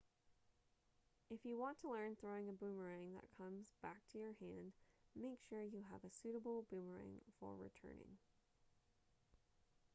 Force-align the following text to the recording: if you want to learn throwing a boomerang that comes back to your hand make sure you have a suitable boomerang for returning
if 1.29 1.45
you 1.45 1.59
want 1.59 1.79
to 1.79 1.87
learn 1.91 2.15
throwing 2.15 2.49
a 2.49 2.51
boomerang 2.51 3.13
that 3.13 3.29
comes 3.37 3.75
back 3.83 3.99
to 4.11 4.17
your 4.17 4.33
hand 4.41 4.71
make 5.15 5.39
sure 5.47 5.61
you 5.61 5.83
have 5.91 6.03
a 6.03 6.09
suitable 6.11 6.65
boomerang 6.71 7.21
for 7.39 7.55
returning 7.55 8.17